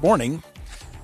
Morning, 0.00 0.44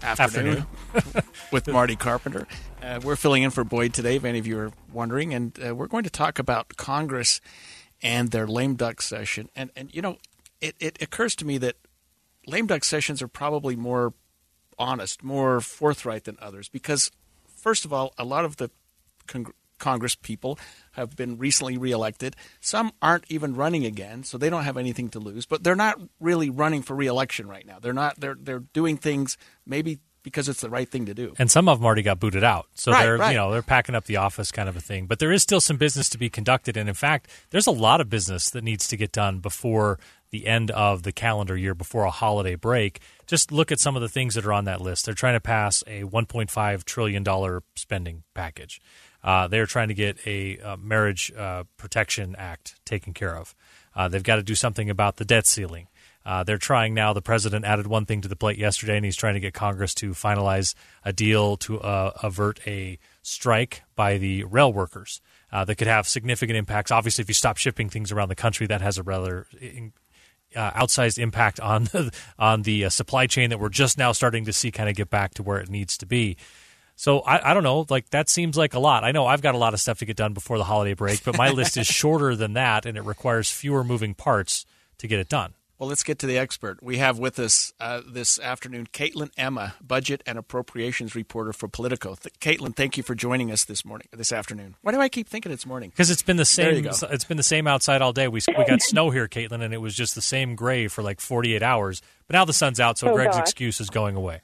afternoon, 0.03 0.67
with 1.53 1.67
Marty 1.67 1.97
Carpenter. 1.97 2.47
Uh, 2.81 3.00
we're 3.03 3.17
filling 3.17 3.42
in 3.42 3.50
for 3.50 3.64
Boyd 3.64 3.92
today, 3.92 4.14
if 4.14 4.25
any 4.25 4.39
of 4.39 4.47
you 4.47 4.56
are 4.56 4.70
wondering, 4.92 5.34
and 5.34 5.59
uh, 5.64 5.75
we're 5.75 5.89
going 5.89 6.05
to 6.05 6.11
talk 6.11 6.39
about 6.39 6.77
Congress 6.77 7.41
and 8.03 8.31
their 8.31 8.47
lame 8.47 8.77
duck 8.77 9.03
session. 9.03 9.50
And 9.56 9.70
and 9.75 9.92
you 9.92 10.00
know, 10.00 10.19
it, 10.61 10.77
it 10.78 11.03
occurs 11.03 11.34
to 11.37 11.45
me 11.45 11.59
that 11.59 11.75
lame 12.47 12.69
duck 12.69 12.84
sessions 12.84 13.20
are 13.20 13.27
probably 13.27 13.75
more 13.75 14.15
honest, 14.78 15.25
more 15.25 15.61
forthright 15.61 16.22
than 16.22 16.37
others 16.41 16.69
because, 16.69 17.11
first 17.48 17.84
of 17.84 17.92
all, 17.92 18.15
a 18.17 18.25
lot 18.25 18.45
of 18.45 18.59
the 18.59 18.70
con- 19.27 19.53
Congress 19.85 20.15
people 20.15 20.59
have 20.93 21.15
been 21.15 21.37
recently 21.37 21.77
reelected. 21.77 22.35
Some 22.61 22.93
aren't 23.03 23.25
even 23.29 23.55
running 23.55 23.85
again, 23.85 24.25
so 24.25 24.39
they 24.39 24.49
don't 24.49 24.65
have 24.65 24.79
anything 24.79 25.11
to 25.11 25.19
lose. 25.19 25.45
But 25.45 25.63
they're 25.63 25.77
not 25.77 26.01
really 26.21 26.49
running 26.49 26.81
for 26.83 26.95
reelection 26.97 27.47
right 27.49 27.67
now. 27.67 27.79
They're 27.81 27.93
not. 27.93 28.19
They're 28.19 28.39
they're 28.41 28.65
doing 28.73 28.97
things 28.97 29.37
maybe 29.67 29.99
because 30.23 30.49
it's 30.49 30.62
the 30.62 30.71
right 30.71 30.89
thing 30.89 31.05
to 31.05 31.12
do. 31.12 31.35
And 31.39 31.51
some 31.51 31.69
of 31.69 31.79
them 31.79 31.85
already 31.85 32.01
got 32.01 32.19
booted 32.19 32.43
out, 32.43 32.65
so 32.75 32.93
Right, 32.93 33.03
they're 33.05 33.19
right. 33.19 33.33
you 33.33 33.37
know 33.37 33.53
they're 33.53 33.61
packing 33.77 33.95
up 33.95 34.07
the 34.07 34.17
office, 34.17 34.51
kind 34.51 34.71
of 34.71 34.77
a 34.77 34.81
thing. 34.81 35.05
But 35.07 35.19
there 35.19 35.31
is 35.31 35.43
still 35.43 35.61
some 35.61 35.77
business 35.77 36.09
to 36.09 36.19
be 36.19 36.31
conducted, 36.31 36.79
and 36.79 36.89
in 36.89 36.95
fact, 36.95 37.29
there's 37.51 37.67
a 37.67 37.71
lot 37.71 38.01
of 38.01 38.09
business 38.09 38.49
that 38.51 38.65
needs 38.65 38.89
to 38.89 38.97
get 38.97 39.12
done 39.12 39.41
before 39.41 39.99
the 40.31 40.47
end 40.47 40.71
of 40.71 41.03
the 41.03 41.12
calendar 41.12 41.57
year, 41.59 41.75
before 41.75 42.05
a 42.05 42.11
holiday 42.11 42.55
break. 42.57 43.01
Just 43.27 43.53
look 43.53 43.71
at 43.71 43.79
some 43.79 43.97
of 43.97 44.03
the 44.03 44.09
things 44.09 44.35
that 44.35 44.47
are 44.47 44.53
on 44.53 44.65
that 44.65 44.81
list. 44.81 45.05
They're 45.05 45.15
trying 45.15 45.35
to 45.37 45.41
pass 45.41 45.85
a 45.87 46.05
1.5 46.05 46.85
trillion 46.85 47.23
dollar 47.23 47.62
spending 47.77 48.23
package. 48.35 48.81
Uh, 49.25 49.48
they're 49.48 49.67
trying 49.67 49.89
to 49.89 49.94
get 49.94 50.19
a 50.27 50.58
uh, 50.58 50.77
marriage 50.77 51.33
uh, 51.36 51.64
protection 51.78 52.36
act 52.39 52.77
taken 52.84 53.12
care 53.12 53.36
of. 53.36 53.55
Uh, 53.97 54.06
they've 54.06 54.22
got 54.22 54.36
to 54.36 54.42
do 54.42 54.55
something 54.55 54.91
about 54.91 55.16
the 55.16 55.25
debt 55.25 55.47
ceiling. 55.47 55.89
Uh, 56.27 56.44
they're 56.44 56.58
trying 56.58 56.94
now. 56.94 57.12
The 57.12 57.22
president 57.22 57.64
added 57.64 57.86
one 57.86 58.06
thing 58.06 58.20
to 58.20 58.28
the 58.28 58.36
plate 58.36 58.58
yesterday, 58.58 58.97
and 58.97 59.05
he's 59.05 59.16
trying 59.16 59.34
to 59.34 59.41
get 59.41 59.55
Congress 59.55 59.94
to 59.94 60.11
finalize 60.11 60.75
a 61.05 61.12
deal 61.12 61.56
to 61.58 61.81
uh, 61.81 62.12
avert 62.22 62.61
a 62.66 62.99
strike 63.22 63.82
by 63.97 64.19
the 64.19 64.44
rail 64.44 64.72
workers 64.72 65.21
that 65.53 65.76
could 65.78 65.87
have 65.87 66.09
significant 66.09 66.56
impacts. 66.56 66.91
Obviously, 66.91 67.22
if 67.22 67.28
you 67.28 67.34
stop 67.34 67.56
shipping 67.56 67.88
things 67.88 68.10
around 68.10 68.28
the 68.28 68.34
country, 68.34 68.66
that 68.66 68.81
has 68.81 68.99
a 68.99 69.04
rather 69.04 69.47
in, 69.60 69.93
uh, 70.56 70.70
outsized 70.72 71.19
impact 71.19 71.60
on 71.60 71.84
the, 71.93 72.12
on 72.38 72.62
the 72.62 72.87
uh, 72.87 72.88
supply 72.88 73.26
chain 73.26 73.50
that 73.50 73.59
we're 73.59 73.69
just 73.69 73.99
now 73.99 74.12
starting 74.12 74.44
to 74.44 74.53
see 74.53 74.70
kind 74.70 74.88
of 74.88 74.97
get 74.97 75.10
back 75.10 75.34
to 75.34 75.43
where 75.43 75.59
it 75.59 75.69
needs 75.69 75.99
to 75.99 76.06
be. 76.06 76.37
So 76.97 77.21
I, 77.21 77.50
I 77.50 77.55
don't 77.55 77.65
know, 77.65 77.87
like 77.91 78.10
that 78.10 78.28
seems 78.28 78.56
like 78.56 78.75
a 78.75 78.78
lot. 78.78 79.03
I 79.05 79.10
know 79.12 79.27
I've 79.27 79.43
got 79.43 79.55
a 79.55 79.59
lot 79.59 79.75
of 79.75 79.81
stuff 79.81 79.99
to 79.99 80.05
get 80.06 80.16
done 80.16 80.32
before 80.32 80.59
the 80.59 80.65
holiday 80.65 80.94
break, 80.94 81.25
but 81.25 81.37
my 81.37 81.50
list 81.50 81.77
is 81.77 81.87
shorter 82.03 82.37
than 82.37 82.53
that, 82.55 82.87
and 82.87 82.97
it 82.97 83.03
requires 83.03 83.50
fewer 83.50 83.82
moving 83.82 84.15
parts 84.15 84.65
to 84.99 85.09
get 85.09 85.19
it 85.19 85.28
done. 85.28 85.55
Well, 85.77 85.88
let's 85.88 86.05
get 86.05 86.21
to 86.21 86.28
the 86.28 86.38
expert. 86.38 86.81
We 86.84 86.99
have 86.99 87.19
with 87.19 87.37
us 87.41 87.72
uh, 87.81 88.00
this 88.09 88.38
afternoon 88.38 88.87
Caitlin 88.93 89.31
Emma, 89.37 89.75
budget 89.82 90.22
and 90.25 90.38
appropriations 90.38 91.16
reporter 91.16 91.53
for 91.53 91.66
Politico. 91.66 92.15
Th- 92.15 92.32
Caitlin, 92.38 92.77
thank 92.77 92.97
you 92.97 93.03
for 93.03 93.16
joining 93.16 93.50
us 93.50 93.65
this 93.65 93.84
morning, 93.84 94.06
this 94.12 94.31
afternoon. 94.31 94.76
Why 94.82 94.93
do 94.93 95.00
I 95.00 95.09
keep 95.09 95.28
thinking 95.28 95.50
it's 95.50 95.66
morning? 95.66 95.91
Because 95.91 96.12
it's 96.12 96.22
been 96.22 96.37
the 96.37 96.44
same. 96.44 96.87
It's 97.11 97.25
been 97.25 97.37
the 97.37 97.43
same 97.43 97.66
outside 97.66 98.03
all 98.03 98.12
day. 98.12 98.28
We 98.28 98.41
we 98.56 98.65
got 98.65 98.82
snow 98.82 99.11
here, 99.11 99.26
Caitlin, 99.26 99.62
and 99.62 99.75
it 99.75 99.78
was 99.78 99.97
just 99.97 100.15
the 100.15 100.22
same 100.22 100.55
gray 100.55 100.87
for 100.87 101.03
like 101.03 101.21
48 101.21 101.61
hours. 101.61 102.00
But 102.28 102.34
now 102.34 102.44
the 102.44 102.53
sun's 102.53 102.78
out, 102.78 102.97
so 102.97 103.09
Oh, 103.11 103.15
Greg's 103.15 103.34
gosh. 103.34 103.43
excuse 103.43 103.81
is 103.81 103.91
going 103.91 104.15
away. 104.15 104.43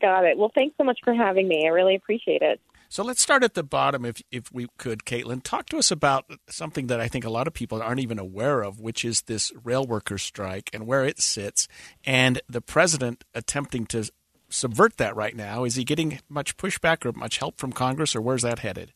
Got 0.00 0.24
it. 0.24 0.38
Well, 0.38 0.50
thanks 0.54 0.76
so 0.78 0.84
much 0.84 1.00
for 1.04 1.12
having 1.12 1.48
me. 1.48 1.66
I 1.66 1.68
really 1.68 1.94
appreciate 1.94 2.42
it. 2.42 2.60
So 2.88 3.02
let's 3.02 3.22
start 3.22 3.42
at 3.42 3.54
the 3.54 3.62
bottom, 3.62 4.04
if 4.04 4.22
if 4.30 4.52
we 4.52 4.66
could, 4.76 5.04
Caitlin. 5.04 5.42
Talk 5.42 5.66
to 5.70 5.78
us 5.78 5.90
about 5.90 6.26
something 6.48 6.88
that 6.88 7.00
I 7.00 7.08
think 7.08 7.24
a 7.24 7.30
lot 7.30 7.46
of 7.46 7.54
people 7.54 7.82
aren't 7.82 8.00
even 8.00 8.18
aware 8.18 8.62
of, 8.62 8.80
which 8.80 9.02
is 9.02 9.22
this 9.22 9.50
rail 9.64 9.86
workers 9.86 10.22
strike 10.22 10.68
and 10.74 10.86
where 10.86 11.04
it 11.04 11.18
sits, 11.18 11.68
and 12.04 12.40
the 12.48 12.60
president 12.60 13.24
attempting 13.34 13.86
to 13.86 14.10
subvert 14.50 14.98
that 14.98 15.16
right 15.16 15.34
now. 15.34 15.64
Is 15.64 15.76
he 15.76 15.84
getting 15.84 16.20
much 16.28 16.58
pushback 16.58 17.06
or 17.06 17.12
much 17.12 17.38
help 17.38 17.58
from 17.58 17.72
Congress, 17.72 18.14
or 18.14 18.20
where's 18.20 18.42
that 18.42 18.58
headed? 18.58 18.92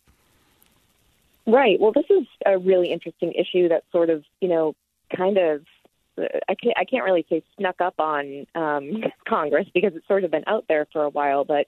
Right. 1.46 1.80
Well, 1.80 1.92
this 1.92 2.04
is 2.10 2.26
a 2.44 2.58
really 2.58 2.92
interesting 2.92 3.32
issue 3.32 3.68
that 3.68 3.84
sort 3.92 4.10
of, 4.10 4.24
you 4.40 4.48
know, 4.48 4.74
kind 5.16 5.38
of, 5.38 5.62
I 6.19 6.54
can't, 6.54 6.77
I 6.77 6.84
can't 6.84 7.04
really 7.04 7.27
say 7.28 7.43
snuck 7.59 7.81
up 7.81 7.94
on 7.99 8.47
um, 8.54 9.04
Congress 9.28 9.66
because 9.75 9.93
it's 9.94 10.06
sort 10.09 10.25
of 10.25 10.31
been 10.31 10.44
out 10.47 10.65
there 10.69 10.87
for 10.93 11.03
a 11.03 11.10
while, 11.10 11.44
but, 11.44 11.66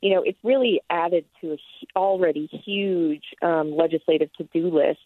you 0.00 0.14
know, 0.14 0.22
it's 0.22 0.38
really 0.42 0.80
added 0.90 1.24
to 1.40 1.52
a 1.52 1.56
already 1.96 2.46
huge 2.46 3.24
um, 3.42 3.76
legislative 3.76 4.32
to-do 4.34 4.68
list 4.68 4.98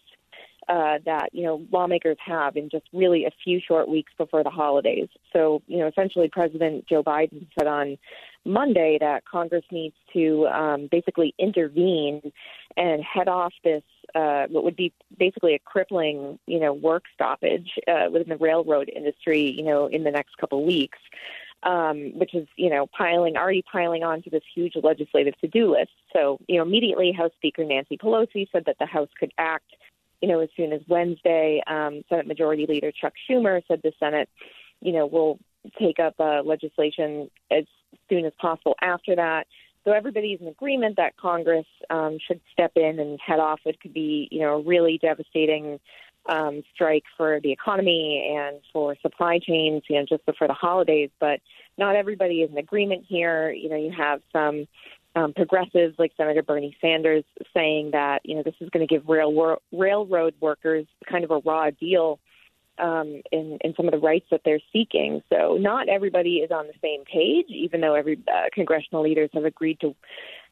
uh, 0.69 0.99
that, 1.05 1.29
you 1.33 1.45
know, 1.45 1.63
lawmakers 1.73 2.19
have 2.25 2.57
in 2.57 2.69
just 2.69 2.85
really 2.93 3.25
a 3.25 3.31
few 3.43 3.61
short 3.67 3.89
weeks 3.89 4.13
before 4.19 4.43
the 4.45 4.51
holidays. 4.51 5.09
So, 5.33 5.63
you 5.67 5.79
know, 5.79 5.87
essentially 5.87 6.29
President 6.29 6.87
Joe 6.87 7.03
Biden 7.03 7.47
said 7.59 7.67
on 7.67 7.97
Monday 8.45 8.99
that 9.01 9.25
Congress 9.25 9.65
needs 9.71 9.95
to 10.13 10.47
um, 10.49 10.89
basically 10.91 11.35
intervene 11.39 12.33
and 12.77 13.03
head 13.03 13.29
off 13.29 13.53
this 13.65 13.83
uh, 14.15 14.47
what 14.49 14.65
would 14.65 14.77
be 14.77 14.93
basically 15.19 15.55
a 15.55 15.59
crippling, 15.59 16.39
you 16.47 16.61
know, 16.61 16.73
work 16.73 17.05
stoppage 17.15 17.71
uh, 17.87 18.07
within 18.11 18.29
the 18.29 18.37
railroad 18.37 18.91
industry, 18.95 19.51
you 19.51 19.63
know, 19.63 19.87
in 19.87 20.05
the 20.05 20.11
next 20.11 20.37
couple 20.39 20.65
weeks, 20.65 20.99
um, 21.63 22.13
which 22.15 22.35
is, 22.35 22.47
you 22.57 22.71
know, 22.71 22.87
piling 22.87 23.37
already 23.37 23.63
piling 23.71 24.03
on 24.03 24.23
to 24.23 24.31
this 24.31 24.43
huge 24.55 24.75
legislative 24.83 25.39
to-do 25.41 25.73
list. 25.73 25.91
So, 26.13 26.39
you 26.49 26.57
know, 26.57 26.63
immediately 26.63 27.13
House 27.13 27.33
Speaker 27.37 27.65
Nancy 27.65 27.99
Pelosi 27.99 28.47
said 28.51 28.65
that 28.67 28.77
the 28.79 28.87
House 28.87 29.11
could 29.19 29.33
act, 29.37 29.71
you 30.21 30.29
know, 30.29 30.41
as 30.41 30.49
soon 30.57 30.73
as 30.73 30.81
Wednesday. 30.89 31.63
Um, 31.67 32.03
Senate 32.09 32.27
Majority 32.27 32.67
Leader 32.67 32.93
Chuck 32.93 33.15
Schumer 33.29 33.63
said 33.69 33.81
the 33.83 33.93
Senate, 33.99 34.29
you 34.81 34.93
know, 34.93 35.07
will 35.07 35.39
take 35.79 35.99
up 35.99 36.15
uh, 36.19 36.43
legislation 36.43 37.31
as 37.51 37.65
soon 38.09 38.25
as 38.25 38.33
possible 38.41 38.77
after 38.81 39.17
that. 39.17 39.47
So 39.85 39.93
everybody's 39.93 40.41
in 40.41 40.49
agreement 40.49 40.97
that 40.97 41.17
Congress 41.17 41.67
um, 41.89 42.19
should 42.27 42.41
step 42.53 42.73
in 42.77 42.99
and 42.99 43.19
head 43.25 43.41
off 43.41 43.61
what 43.63 43.81
could 43.81 43.95
be, 43.95 44.29
you 44.31 44.41
know, 44.41 44.57
a 44.57 44.63
really 44.63 44.99
devastating 44.99 45.81
um, 46.29 46.63
strike 46.75 47.05
for 47.17 47.41
the 47.41 47.53
economy 47.53 48.37
and 48.37 48.59
for 48.73 48.97
supply 49.01 49.39
chains, 49.39 49.83
you 49.89 49.97
know, 49.97 50.05
just 50.07 50.27
before 50.27 50.47
the 50.47 50.55
holidays. 50.55 51.11
But 51.21 51.41
not 51.79 51.97
everybody 51.97 52.43
is 52.43 52.51
in 52.51 52.59
agreement 52.59 53.05
here. 53.09 53.51
You 53.51 53.71
know, 53.71 53.77
you 53.77 53.93
have 53.97 54.21
some 54.33 54.67
um, 55.15 55.33
progressives 55.33 55.99
like 55.99 56.13
Senator 56.17 56.43
Bernie 56.43 56.77
Sanders 56.81 57.25
saying 57.55 57.91
that, 57.93 58.21
you 58.25 58.37
know, 58.37 58.43
this 58.43 58.55
is 58.61 58.71
going 58.71 58.87
to 58.87 58.93
give 58.93 59.09
rail, 59.09 59.59
railroad 59.73 60.35
workers 60.41 60.87
kind 61.11 61.25
of 61.25 61.31
a 61.31 61.39
raw 61.39 61.71
deal 61.71 62.21
um, 62.79 63.23
in, 63.33 63.59
in 63.63 63.75
some 63.77 63.87
of 63.87 63.93
the 63.93 63.99
rights 63.99 64.27
that 64.31 64.43
they're 64.45 64.61
seeking. 64.73 65.23
So 65.33 65.57
not 65.59 65.89
everybody 65.89 66.37
is 66.37 66.51
on 66.51 66.67
the 66.67 66.75
same 66.83 67.05
page, 67.05 67.47
even 67.49 67.81
though 67.81 67.95
every 67.95 68.21
uh, 68.33 68.49
congressional 68.53 69.03
leaders 69.03 69.31
have 69.35 69.45
agreed 69.45 69.81
to, 69.81 69.95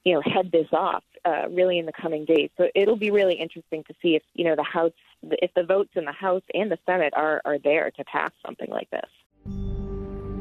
you 0.04 0.14
know, 0.14 0.22
head 0.24 0.50
this 0.50 0.68
off 0.72 1.04
uh, 1.24 1.48
really 1.50 1.78
in 1.78 1.86
the 1.86 1.92
coming 1.92 2.24
days. 2.24 2.50
So 2.56 2.68
it'll 2.74 2.96
be 2.96 3.10
really 3.10 3.34
interesting 3.34 3.84
to 3.84 3.94
see 4.00 4.14
if 4.14 4.22
you 4.34 4.44
know 4.44 4.56
the 4.56 4.62
House, 4.62 4.92
if 5.22 5.52
the 5.54 5.64
votes 5.64 5.90
in 5.96 6.04
the 6.04 6.12
House 6.12 6.42
and 6.54 6.70
the 6.70 6.78
Senate 6.86 7.12
are 7.16 7.42
are 7.44 7.58
there 7.58 7.90
to 7.90 8.04
pass 8.04 8.30
something 8.44 8.70
like 8.70 8.88
this. 8.90 9.85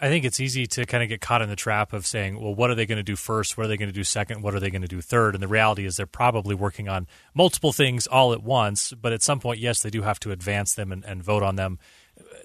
I 0.00 0.08
think 0.08 0.24
it's 0.24 0.40
easy 0.40 0.66
to 0.66 0.86
kind 0.86 1.02
of 1.02 1.08
get 1.08 1.20
caught 1.20 1.40
in 1.40 1.48
the 1.48 1.56
trap 1.56 1.92
of 1.92 2.04
saying, 2.04 2.40
well, 2.40 2.54
what 2.54 2.68
are 2.68 2.74
they 2.74 2.84
going 2.84 2.96
to 2.96 3.04
do 3.04 3.14
first? 3.14 3.56
What 3.56 3.64
are 3.64 3.68
they 3.68 3.76
going 3.76 3.88
to 3.88 3.94
do 3.94 4.02
second? 4.02 4.42
What 4.42 4.54
are 4.54 4.60
they 4.60 4.70
going 4.70 4.82
to 4.82 4.88
do 4.88 5.00
third? 5.00 5.34
And 5.34 5.42
the 5.42 5.48
reality 5.48 5.86
is 5.86 5.96
they're 5.96 6.06
probably 6.06 6.54
working 6.54 6.88
on 6.88 7.06
multiple 7.32 7.72
things 7.72 8.08
all 8.08 8.32
at 8.32 8.42
once. 8.42 8.92
But 8.92 9.12
at 9.12 9.22
some 9.22 9.38
point, 9.38 9.60
yes, 9.60 9.82
they 9.82 9.90
do 9.90 10.02
have 10.02 10.18
to 10.20 10.32
advance 10.32 10.74
them 10.74 10.90
and, 10.90 11.04
and 11.04 11.22
vote 11.22 11.44
on 11.44 11.54
them. 11.54 11.78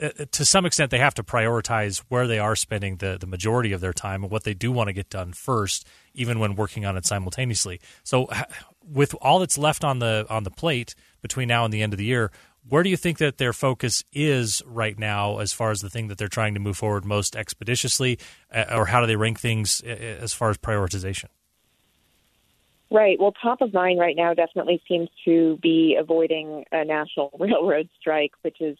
Uh, 0.01 0.09
uh, 0.19 0.25
to 0.31 0.45
some 0.45 0.65
extent, 0.65 0.91
they 0.91 0.99
have 0.99 1.15
to 1.15 1.23
prioritize 1.23 2.03
where 2.07 2.27
they 2.27 2.39
are 2.39 2.55
spending 2.55 2.97
the, 2.97 3.17
the 3.19 3.27
majority 3.27 3.71
of 3.71 3.81
their 3.81 3.93
time 3.93 4.23
and 4.23 4.31
what 4.31 4.43
they 4.43 4.53
do 4.53 4.71
want 4.71 4.87
to 4.87 4.93
get 4.93 5.09
done 5.09 5.33
first, 5.33 5.87
even 6.13 6.39
when 6.39 6.55
working 6.55 6.85
on 6.85 6.97
it 6.97 7.05
simultaneously. 7.05 7.81
So, 8.03 8.29
with 8.87 9.15
all 9.21 9.39
that's 9.39 9.57
left 9.57 9.83
on 9.83 9.99
the 9.99 10.25
on 10.29 10.43
the 10.43 10.51
plate 10.51 10.95
between 11.21 11.47
now 11.47 11.65
and 11.65 11.73
the 11.73 11.81
end 11.81 11.93
of 11.93 11.97
the 11.97 12.05
year, 12.05 12.31
where 12.67 12.83
do 12.83 12.89
you 12.89 12.97
think 12.97 13.17
that 13.19 13.37
their 13.37 13.53
focus 13.53 14.03
is 14.13 14.61
right 14.65 14.97
now 14.97 15.39
as 15.39 15.53
far 15.53 15.71
as 15.71 15.81
the 15.81 15.89
thing 15.89 16.07
that 16.07 16.17
they're 16.17 16.27
trying 16.27 16.53
to 16.53 16.59
move 16.59 16.77
forward 16.77 17.05
most 17.05 17.35
expeditiously, 17.35 18.19
uh, 18.53 18.65
or 18.71 18.87
how 18.87 19.01
do 19.01 19.07
they 19.07 19.15
rank 19.15 19.39
things 19.39 19.81
uh, 19.85 19.89
as 19.89 20.33
far 20.33 20.49
as 20.49 20.57
prioritization? 20.57 21.25
Right. 22.91 23.19
Well, 23.19 23.33
top 23.41 23.61
of 23.61 23.73
mind 23.73 23.99
right 23.99 24.15
now 24.15 24.33
definitely 24.33 24.81
seems 24.87 25.09
to 25.25 25.57
be 25.61 25.95
avoiding 25.99 26.65
a 26.71 26.83
national 26.83 27.31
railroad 27.39 27.89
strike, 27.99 28.31
which 28.41 28.59
is, 28.61 28.77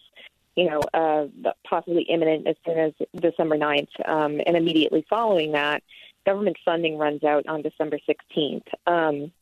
you 0.56 0.68
know, 0.68 0.80
uh, 0.92 1.26
possibly 1.64 2.02
imminent 2.02 2.46
as 2.46 2.56
soon 2.66 2.78
as 2.78 2.92
December 3.14 3.56
9th. 3.56 3.88
Um, 4.04 4.40
and 4.44 4.56
immediately 4.56 5.06
following 5.08 5.52
that, 5.52 5.82
government 6.26 6.56
funding 6.64 6.98
runs 6.98 7.22
out 7.22 7.46
on 7.46 7.62
December 7.62 7.98
16th. 8.08 8.66
Um, 8.86 9.32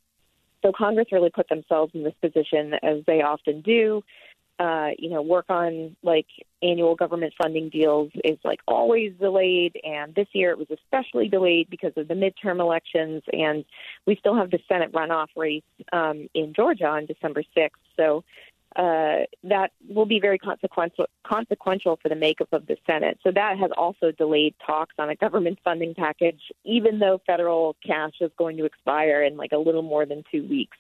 so 0.63 0.73
Congress 0.77 1.09
really 1.13 1.31
put 1.31 1.49
themselves 1.49 1.93
in 1.95 2.03
this 2.03 2.15
position, 2.21 2.75
as 2.83 3.05
they 3.07 3.23
often 3.23 3.61
do, 3.61 4.03
uh, 4.59 4.89
you 4.99 5.09
know, 5.09 5.23
work 5.23 5.47
on 5.49 5.97
like 6.03 6.27
annual 6.63 6.97
government 6.97 7.33
funding 7.41 7.69
deals 7.69 8.11
is 8.25 8.39
like 8.45 8.59
always 8.67 9.13
delayed. 9.21 9.79
And 9.85 10.15
this 10.15 10.27
year 10.33 10.51
it 10.51 10.59
was 10.59 10.69
especially 10.71 11.29
delayed 11.29 11.71
because 11.71 11.93
of 11.97 12.09
the 12.09 12.15
midterm 12.15 12.59
elections. 12.59 13.23
And 13.33 13.65
we 14.07 14.17
still 14.17 14.35
have 14.35 14.51
the 14.51 14.59
Senate 14.69 14.93
runoff 14.93 15.29
race 15.37 15.63
um, 15.93 16.29
in 16.35 16.55
Georgia 16.55 16.87
on 16.87 17.07
December 17.07 17.45
6th. 17.57 17.71
So 17.97 18.25
uh, 18.79 19.25
that 19.43 19.73
will 19.89 20.07
be 20.07 20.21
very 20.21 20.39
consequential 20.39 21.07
consequential 21.27 21.99
for 22.01 22.09
the 22.09 22.15
makeup 22.15 22.49
of 22.53 22.65
the 22.69 22.77
Senate. 22.87 23.19
So 23.25 23.33
that 23.33 23.59
has 23.59 23.71
also 23.77 24.13
delayed 24.13 24.55
talks 24.65 24.95
on 25.01 25.11
a 25.11 25.17
government 25.17 25.59
funding 25.65 25.95
package, 25.95 26.41
even 26.65 27.01
though 27.01 27.21
federal 27.27 27.75
cash 27.85 28.13
is 28.21 28.31
going 28.39 28.57
to 28.59 28.65
expire 28.65 29.25
in 29.25 29.37
like 29.37 29.51
a 29.51 29.59
little 29.59 29.83
more 29.83 30.07
than 30.07 30.23
two 30.31 30.47
weeks. 30.47 30.77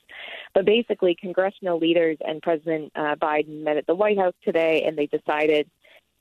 But 0.54 0.64
basically, 0.64 1.16
congressional 1.20 1.78
leaders 1.78 2.18
and 2.24 2.40
President 2.40 2.92
uh, 2.94 3.16
Biden 3.16 3.64
met 3.64 3.76
at 3.76 3.86
the 3.88 3.96
White 3.96 4.16
House 4.16 4.34
today, 4.44 4.84
and 4.86 4.96
they 4.96 5.06
decided, 5.06 5.68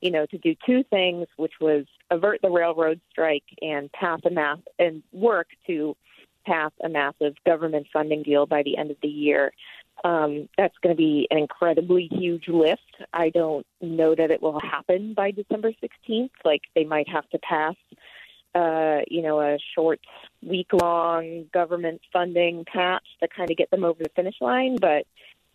you 0.02 0.10
know, 0.10 0.26
to 0.26 0.38
do 0.40 0.56
two 0.66 0.84
things, 0.90 1.28
which 1.38 1.54
was 1.62 1.86
avert 2.10 2.40
the 2.42 2.50
railroad 2.50 3.00
strike 3.12 3.44
and 3.62 3.92
pass 3.92 4.20
a 4.26 4.32
mass 4.32 4.60
and 4.80 5.04
work 5.12 5.50
to 5.68 5.96
pass 6.48 6.72
a 6.84 6.90
massive 6.90 7.36
government 7.46 7.86
funding 7.94 8.24
deal 8.24 8.46
by 8.46 8.64
the 8.64 8.78
end 8.78 8.90
of 8.90 8.98
the 9.04 9.08
year. 9.08 9.52
Um, 10.04 10.48
that's 10.58 10.78
going 10.82 10.96
to 10.96 10.98
be 10.98 11.28
an 11.32 11.38
incredibly 11.38 12.08
huge 12.12 12.48
lift. 12.48 12.82
I 13.14 13.30
don't 13.30 13.66
know 13.82 14.14
that 14.14 14.32
it 14.32 14.42
will 14.42 14.60
happen 14.60 15.14
by 15.14 15.32
December 15.32 15.72
16th. 15.72 16.30
Like 16.46 16.62
they 16.76 16.84
might 16.84 17.10
have 17.10 17.28
to 17.32 17.40
pass, 17.40 17.76
uh, 18.54 19.00
you 19.08 19.22
know, 19.22 19.42
a 19.42 19.58
short 19.76 20.00
week 20.44 20.72
long 20.72 21.46
government 21.52 22.02
funding 22.14 22.64
patch 22.72 23.06
to 23.22 23.28
kind 23.28 23.50
of 23.50 23.58
get 23.58 23.72
them 23.72 23.84
over 23.84 24.04
the 24.04 24.12
finish 24.16 24.36
line. 24.40 24.78
But, 24.80 25.06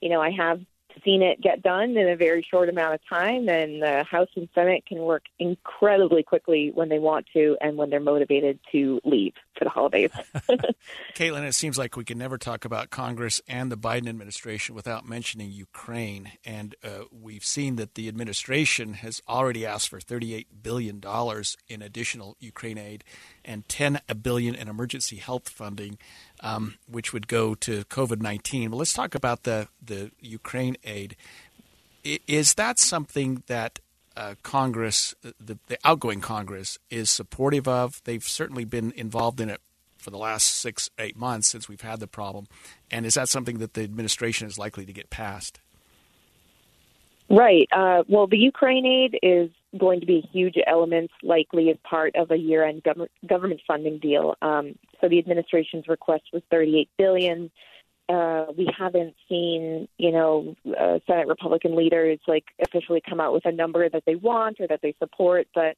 you 0.00 0.09
know, 0.09 0.21
I 0.21 0.31
have 0.31 0.61
seen 1.05 1.23
it 1.23 1.41
get 1.41 1.62
done 1.62 1.97
in 1.97 2.09
a 2.09 2.17
very 2.17 2.47
short 2.49 2.69
amount 2.69 2.94
of 2.94 3.00
time, 3.09 3.49
and 3.49 3.83
the 3.83 4.05
House 4.05 4.29
and 4.37 4.49
Senate 4.55 4.85
can 4.87 4.99
work 4.99 5.25
incredibly 5.39 6.23
quickly 6.23 6.71
when 6.75 6.89
they 6.89 6.99
want 6.99 7.27
to 7.33 7.56
and 7.61 7.77
when 7.77 7.91
they're 7.91 8.00
motivated 8.00 8.59
to 8.73 9.00
leave 9.05 9.35
for 9.57 9.65
the 9.65 9.71
holidays. 9.71 10.11
Caitlin, 11.15 11.45
it 11.45 11.55
seems 11.55 11.79
like 11.79 11.97
we 11.97 12.05
can 12.05 12.19
never 12.19 12.39
talk 12.39 12.65
about 12.65 12.91
Congress 12.91 13.41
and 13.47 13.71
the 13.71 13.77
Biden 13.77 14.09
administration 14.09 14.75
without 14.75 15.07
mentioning 15.07 15.51
Ukraine. 15.51 16.33
And 16.45 16.75
uh, 16.83 17.05
we've 17.11 17.45
seen 17.45 17.77
that 17.77 17.95
the 17.95 18.09
administration 18.09 18.95
has 18.95 19.21
already 19.29 19.67
asked 19.67 19.89
for 19.89 20.01
$38 20.01 20.47
billion 20.63 21.03
in 21.69 21.83
additional 21.83 22.37
Ukraine 22.41 22.79
aid 22.79 23.05
and 23.45 23.69
10 23.69 24.01
billion 24.23 24.55
in 24.55 24.69
emergency 24.69 25.17
health 25.17 25.49
funding 25.49 25.99
um, 26.43 26.75
which 26.87 27.13
would 27.13 27.29
go 27.29 27.55
to 27.55 27.85
COVID 27.85 28.21
19. 28.21 28.71
But 28.71 28.77
let's 28.77 28.93
talk 28.93 29.15
about 29.15 29.45
the, 29.45 29.69
the 29.81 30.11
Ukraine 30.21 30.77
aid. 30.85 31.17
Is 32.05 32.55
that 32.55 32.79
something 32.79 33.45
that 33.47 33.79
uh, 34.17 34.35
Congress, 34.43 35.14
the, 35.23 35.59
the 35.69 35.79
outgoing 35.85 36.20
Congress, 36.20 36.79
is 36.91 37.11
supportive 37.11 37.67
of? 37.67 38.00
They've 38.05 38.23
certainly 38.23 38.64
been 38.64 38.93
involved 38.93 39.41
in 39.41 39.49
it 39.49 39.61
for 39.99 40.11
the 40.11 40.19
last 40.19 40.49
six, 40.49 40.91
eight 40.99 41.17
months 41.17 41.49
since 41.49 41.69
we've 41.69 41.81
had 41.81 42.00
the 42.00 42.06
problem. 42.06 42.47
And 42.91 43.06
is 43.06 43.14
that 43.14 43.29
something 43.29 43.59
that 43.59 43.75
the 43.75 43.82
administration 43.82 44.47
is 44.49 44.59
likely 44.59 44.85
to 44.85 44.93
get 44.93 45.11
passed? 45.11 45.61
Right. 47.31 47.69
Uh, 47.73 48.03
well, 48.09 48.26
the 48.26 48.37
Ukraine 48.37 48.85
aid 48.85 49.19
is 49.23 49.50
going 49.79 50.00
to 50.00 50.06
be 50.06 50.19
a 50.19 50.29
huge 50.32 50.56
element, 50.67 51.11
likely 51.23 51.70
as 51.70 51.76
part 51.82 52.15
of 52.15 52.31
a 52.31 52.37
year-end 52.37 52.82
gov- 52.85 53.08
government 53.26 53.61
funding 53.67 53.99
deal. 53.99 54.35
Um, 54.43 54.75
so 55.00 55.08
the 55.08 55.19
administration's 55.19 55.88
request 55.88 56.25
was 56.32 56.43
38 56.50 56.91
billion. 56.99 57.50
Uh, 58.09 58.47
we 58.57 58.69
haven't 58.77 59.15
seen, 59.29 59.89
you 59.97 60.11
know, 60.11 60.57
uh, 60.79 60.99
Senate 61.07 61.29
Republican 61.29 61.77
leaders 61.77 62.19
like 62.27 62.45
officially 62.61 63.01
come 63.09 63.21
out 63.21 63.33
with 63.33 63.47
a 63.47 63.53
number 63.53 63.89
that 63.89 64.03
they 64.07 64.17
want 64.17 64.61
or 64.61 64.67
that 64.67 64.81
they 64.83 64.95
support, 64.99 65.47
but 65.55 65.77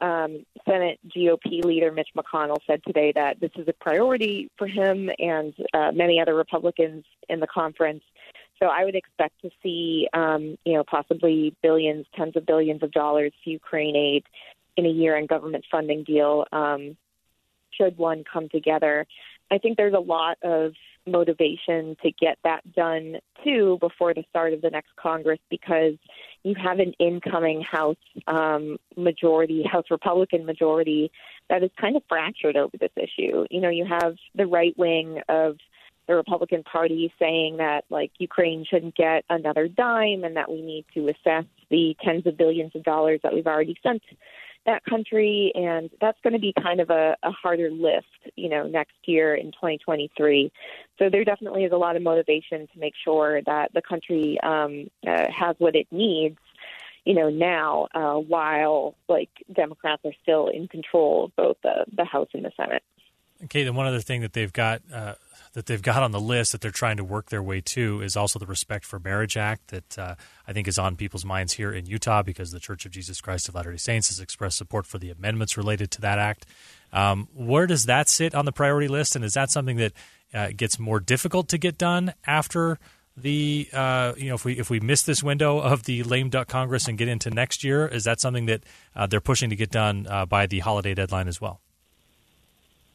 um, 0.00 0.44
Senate 0.64 0.98
GOP 1.14 1.64
leader 1.64 1.90
Mitch 1.90 2.10
McConnell 2.16 2.58
said 2.66 2.80
today 2.86 3.12
that 3.14 3.40
this 3.40 3.50
is 3.56 3.66
a 3.68 3.72
priority 3.72 4.50
for 4.56 4.66
him 4.66 5.10
and 5.18 5.54
uh, 5.74 5.90
many 5.92 6.20
other 6.20 6.34
Republicans 6.34 7.04
in 7.28 7.40
the 7.40 7.46
conference. 7.46 8.02
So 8.60 8.66
I 8.66 8.84
would 8.84 8.96
expect 8.96 9.40
to 9.42 9.50
see, 9.62 10.08
um, 10.12 10.56
you 10.64 10.74
know, 10.74 10.84
possibly 10.84 11.54
billions, 11.62 12.06
tens 12.16 12.36
of 12.36 12.46
billions 12.46 12.82
of 12.82 12.92
dollars 12.92 13.32
to 13.44 13.50
Ukraine 13.50 13.96
aid 13.96 14.24
in 14.76 14.86
a 14.86 14.90
year-end 14.90 15.28
government 15.28 15.64
funding 15.70 16.04
deal. 16.04 16.44
Um, 16.52 16.96
should 17.70 17.96
one 17.96 18.24
come 18.24 18.48
together, 18.48 19.06
I 19.50 19.58
think 19.58 19.76
there's 19.76 19.94
a 19.94 20.00
lot 20.00 20.38
of 20.42 20.72
motivation 21.06 21.96
to 22.02 22.10
get 22.20 22.38
that 22.44 22.60
done 22.74 23.16
too 23.42 23.78
before 23.80 24.12
the 24.14 24.24
start 24.28 24.52
of 24.52 24.60
the 24.60 24.70
next 24.70 24.90
Congress 24.96 25.38
because 25.50 25.94
you 26.42 26.54
have 26.62 26.78
an 26.78 26.92
incoming 26.98 27.62
House 27.62 27.96
um, 28.26 28.76
majority, 28.96 29.64
House 29.64 29.86
Republican 29.90 30.44
majority 30.44 31.10
that 31.48 31.62
is 31.62 31.70
kind 31.80 31.96
of 31.96 32.02
fractured 32.08 32.56
over 32.56 32.76
this 32.78 32.92
issue. 32.96 33.46
You 33.50 33.60
know, 33.60 33.70
you 33.70 33.86
have 33.86 34.16
the 34.34 34.46
right 34.46 34.76
wing 34.76 35.20
of 35.28 35.56
the 36.06 36.14
Republican 36.14 36.62
Party 36.62 37.12
saying 37.18 37.58
that 37.58 37.84
like 37.90 38.10
Ukraine 38.18 38.64
shouldn't 38.68 38.96
get 38.96 39.24
another 39.28 39.68
dime 39.68 40.24
and 40.24 40.36
that 40.36 40.50
we 40.50 40.62
need 40.62 40.86
to 40.94 41.08
assess 41.08 41.44
the 41.70 41.96
tens 42.04 42.26
of 42.26 42.36
billions 42.36 42.74
of 42.74 42.82
dollars 42.82 43.20
that 43.22 43.34
we've 43.34 43.46
already 43.46 43.76
sent 43.82 44.02
that 44.66 44.84
country 44.84 45.50
and 45.54 45.88
that's 46.00 46.18
going 46.22 46.34
to 46.34 46.38
be 46.38 46.52
kind 46.62 46.80
of 46.80 46.90
a, 46.90 47.16
a 47.22 47.30
harder 47.30 47.70
lift 47.70 48.06
you 48.36 48.48
know 48.48 48.66
next 48.66 48.96
year 49.06 49.34
in 49.34 49.46
2023 49.52 50.52
so 50.98 51.08
there 51.10 51.24
definitely 51.24 51.64
is 51.64 51.72
a 51.72 51.76
lot 51.76 51.96
of 51.96 52.02
motivation 52.02 52.68
to 52.72 52.78
make 52.78 52.92
sure 53.02 53.40
that 53.46 53.72
the 53.72 53.82
country 53.82 54.38
um, 54.42 54.88
uh, 55.06 55.26
has 55.30 55.56
what 55.58 55.74
it 55.74 55.86
needs 55.90 56.38
you 57.04 57.14
know 57.14 57.30
now 57.30 57.88
uh, 57.94 58.14
while 58.14 58.94
like 59.08 59.30
democrats 59.54 60.02
are 60.04 60.12
still 60.22 60.48
in 60.48 60.68
control 60.68 61.24
of 61.24 61.36
both 61.36 61.56
the, 61.62 61.86
the 61.96 62.04
house 62.04 62.28
and 62.34 62.44
the 62.44 62.52
senate. 62.56 62.82
Okay, 63.44 63.62
then 63.62 63.76
one 63.76 63.86
other 63.86 64.00
thing 64.00 64.22
that 64.22 64.32
they've 64.32 64.52
got 64.52 64.82
uh, 64.92 65.14
that 65.52 65.66
they've 65.66 65.82
got 65.82 66.02
on 66.02 66.12
the 66.12 66.20
list 66.20 66.52
that 66.52 66.60
they're 66.60 66.70
trying 66.70 66.96
to 66.96 67.04
work 67.04 67.30
their 67.30 67.42
way 67.42 67.60
to 67.60 68.00
is 68.00 68.16
also 68.16 68.38
the 68.38 68.46
Respect 68.46 68.84
for 68.84 68.98
Marriage 68.98 69.36
Act 69.36 69.68
that 69.68 69.98
uh, 69.98 70.14
I 70.46 70.52
think 70.52 70.68
is 70.68 70.78
on 70.78 70.96
people's 70.96 71.24
minds 71.24 71.54
here 71.54 71.72
in 71.72 71.86
Utah 71.86 72.22
because 72.22 72.50
the 72.50 72.60
Church 72.60 72.86
of 72.86 72.92
Jesus 72.92 73.20
Christ 73.20 73.48
of 73.48 73.54
Latter 73.54 73.72
Day 73.72 73.78
Saints 73.78 74.08
has 74.08 74.20
expressed 74.20 74.56
support 74.58 74.86
for 74.86 74.98
the 74.98 75.10
amendments 75.10 75.56
related 75.56 75.90
to 75.92 76.00
that 76.02 76.18
act. 76.18 76.46
Um, 76.92 77.28
where 77.34 77.66
does 77.66 77.84
that 77.84 78.08
sit 78.08 78.34
on 78.34 78.44
the 78.44 78.52
priority 78.52 78.88
list, 78.88 79.14
and 79.16 79.24
is 79.24 79.34
that 79.34 79.50
something 79.50 79.76
that 79.76 79.92
uh, 80.32 80.48
gets 80.56 80.78
more 80.78 81.00
difficult 81.00 81.48
to 81.48 81.58
get 81.58 81.78
done 81.78 82.14
after? 82.26 82.78
The 83.16 83.68
uh, 83.72 84.12
you 84.16 84.28
know 84.28 84.36
if 84.36 84.44
we 84.44 84.58
if 84.60 84.70
we 84.70 84.78
miss 84.78 85.02
this 85.02 85.24
window 85.24 85.58
of 85.58 85.82
the 85.82 86.04
lame 86.04 86.28
duck 86.28 86.46
Congress 86.46 86.86
and 86.86 86.96
get 86.96 87.08
into 87.08 87.30
next 87.30 87.64
year, 87.64 87.86
is 87.86 88.04
that 88.04 88.20
something 88.20 88.46
that 88.46 88.62
uh, 88.94 89.08
they're 89.08 89.20
pushing 89.20 89.50
to 89.50 89.56
get 89.56 89.70
done 89.70 90.06
uh, 90.08 90.24
by 90.24 90.46
the 90.46 90.60
holiday 90.60 90.94
deadline 90.94 91.26
as 91.26 91.40
well? 91.40 91.60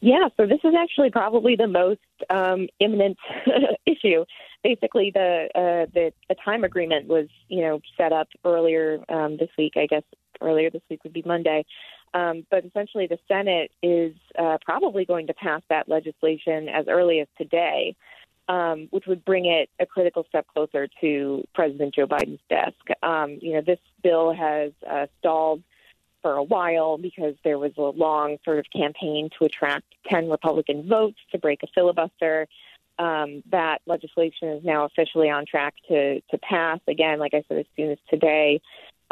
Yeah, 0.03 0.27
so 0.36 0.45
this 0.45 0.60
is 0.65 0.74
actually 0.77 1.12
probably 1.12 1.55
the 1.55 1.67
most 1.67 2.01
um, 2.29 2.67
imminent 2.81 3.17
issue. 3.86 4.25
Basically, 4.62 5.12
the 5.12 5.48
uh, 5.55 5.89
the 5.93 6.12
time 6.43 6.65
agreement 6.65 7.07
was 7.07 7.27
you 7.48 7.62
know 7.62 7.79
set 7.95 8.12
up 8.12 8.27
earlier 8.43 9.00
um, 9.07 9.38
this 9.38 9.48
week. 9.57 9.77
I 9.77 9.86
guess 9.86 10.03
earlier 10.41 10.69
this 10.69 10.81
week 10.89 11.05
would 11.05 11.13
be 11.13 11.24
Monday. 11.25 11.63
Um, 12.13 12.45
but 12.51 12.65
essentially, 12.65 13.07
the 13.07 13.17
Senate 13.29 13.72
is 13.81 14.13
uh, 14.38 14.57
probably 14.65 15.05
going 15.05 15.27
to 15.27 15.33
pass 15.36 15.62
that 15.69 15.88
legislation 15.88 16.67
as 16.67 16.88
early 16.89 17.22
as 17.22 17.27
today, 17.38 17.95
um, 18.50 18.89
which 18.91 19.05
would 19.07 19.24
bring 19.24 19.45
it 19.45 19.69
a 19.79 19.86
critical 19.86 20.25
step 20.27 20.45
closer 20.53 20.89
to 21.00 21.48
President 21.55 21.95
Joe 21.95 22.07
Biden's 22.07 22.41
desk. 22.50 22.75
Um, 23.03 23.39
you 23.41 23.53
know, 23.53 23.62
this 23.65 23.79
bill 24.03 24.33
has 24.33 24.74
uh, 24.86 25.05
stalled 25.19 25.63
for 26.24 26.34
a 26.34 26.44
while 26.44 26.98
because 26.98 27.36
there 27.44 27.60
was 27.60 27.74
a 27.77 27.82
long 27.82 28.38
sort 28.44 28.58
of 28.58 28.65
campaign 28.75 29.30
to 29.38 29.46
attract 29.46 29.86
10 30.08 30.30
Republican 30.30 30.88
votes 30.88 31.20
to 31.32 31.38
break 31.38 31.62
a 31.62 31.68
filibuster. 31.75 32.48
Um, 32.98 33.44
that 33.51 33.82
legislation 33.86 34.50
is 34.50 34.63
now 34.63 34.86
officially 34.86 35.30
on 35.30 35.46
track 35.46 35.75
to, 35.89 36.22
to 36.22 36.38
pass. 36.39 36.80
Again, 36.88 37.20
like 37.20 37.34
I 37.36 37.44
said, 37.48 37.60
as 37.60 37.65
soon 37.75 37.92
as 37.92 37.98
today, 38.10 38.62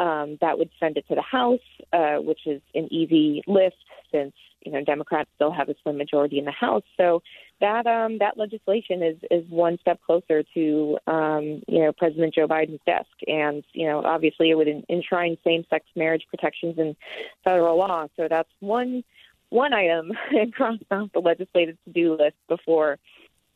um, 0.02 0.36
that 0.40 0.58
would 0.58 0.70
send 0.80 0.96
it 0.96 1.06
to 1.08 1.14
the 1.14 1.22
House, 1.22 1.60
uh, 1.92 2.16
which 2.16 2.40
is 2.46 2.60
an 2.74 2.92
easy 2.92 3.42
lift 3.46 3.76
since 4.10 4.34
you 4.60 4.72
know 4.72 4.82
Democrats 4.82 5.30
still 5.36 5.52
have 5.52 5.68
a 5.68 5.74
slim 5.82 5.96
majority 5.96 6.38
in 6.38 6.44
the 6.44 6.50
House. 6.52 6.82
So 6.96 7.22
that 7.60 7.86
um, 7.86 8.18
that 8.18 8.36
legislation 8.36 9.02
is 9.02 9.16
is 9.30 9.48
one 9.48 9.78
step 9.80 10.00
closer 10.04 10.42
to 10.54 10.98
um, 11.06 11.62
you 11.68 11.84
know 11.84 11.92
President 11.92 12.34
Joe 12.34 12.48
Biden's 12.48 12.80
desk, 12.84 13.10
and 13.28 13.62
you 13.72 13.86
know 13.86 14.02
obviously 14.02 14.50
it 14.50 14.56
would 14.56 14.68
enshrine 14.88 15.36
same-sex 15.44 15.86
marriage 15.94 16.24
protections 16.28 16.78
in 16.78 16.96
federal 17.44 17.78
law. 17.78 18.08
So 18.16 18.26
that's 18.28 18.50
one 18.58 19.04
one 19.50 19.72
item 19.72 20.12
crossed 20.52 20.82
off 20.90 21.10
the 21.14 21.20
legislative 21.20 21.76
to-do 21.84 22.16
list 22.16 22.36
before 22.48 22.98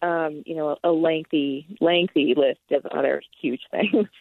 um, 0.00 0.45
you 0.47 0.55
know 0.55 0.76
a 0.85 0.91
lengthy 0.91 1.76
lengthy 1.81 2.35
list 2.37 2.61
of 2.71 2.87
other 2.87 3.21
huge 3.41 3.62
things. 3.73 4.07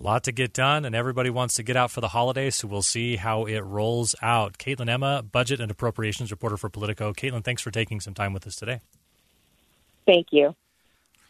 A 0.00 0.02
lot 0.02 0.24
to 0.24 0.32
get 0.32 0.54
done, 0.54 0.86
and 0.86 0.94
everybody 0.94 1.28
wants 1.28 1.56
to 1.56 1.62
get 1.62 1.76
out 1.76 1.90
for 1.90 2.00
the 2.00 2.08
holidays, 2.08 2.56
so 2.56 2.68
we'll 2.68 2.80
see 2.80 3.16
how 3.16 3.44
it 3.44 3.60
rolls 3.60 4.14
out. 4.22 4.56
Caitlin 4.56 4.88
Emma, 4.88 5.22
budget 5.22 5.60
and 5.60 5.70
appropriations 5.70 6.30
reporter 6.30 6.56
for 6.56 6.70
Politico. 6.70 7.12
Caitlin, 7.12 7.44
thanks 7.44 7.60
for 7.60 7.70
taking 7.70 8.00
some 8.00 8.14
time 8.14 8.32
with 8.32 8.46
us 8.46 8.56
today. 8.56 8.80
Thank 10.06 10.28
you. 10.30 10.54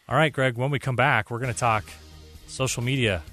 All 0.07 0.15
right, 0.15 0.31
Greg, 0.31 0.55
when 0.55 0.71
we 0.71 0.79
come 0.79 0.95
back, 0.95 1.29
we're 1.29 1.39
going 1.39 1.53
to 1.53 1.59
talk 1.59 1.83
social 2.47 2.81
media, 2.81 3.23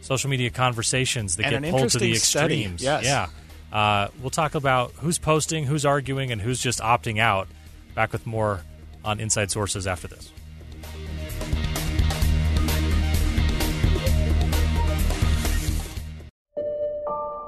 social 0.00 0.30
media 0.30 0.50
conversations 0.50 1.36
that 1.36 1.52
and 1.52 1.64
get 1.64 1.70
pulled 1.72 1.90
to 1.90 1.98
the 1.98 2.12
extremes. 2.12 2.80
Yes. 2.80 3.04
Yeah. 3.04 3.28
Uh, 3.72 4.08
we'll 4.20 4.30
talk 4.30 4.54
about 4.54 4.92
who's 4.92 5.18
posting, 5.18 5.64
who's 5.64 5.84
arguing, 5.84 6.30
and 6.30 6.40
who's 6.40 6.60
just 6.60 6.78
opting 6.78 7.18
out. 7.18 7.48
Back 7.96 8.12
with 8.12 8.26
more 8.26 8.62
on 9.04 9.18
Inside 9.18 9.50
Sources 9.50 9.88
after 9.88 10.06
this. 10.06 10.32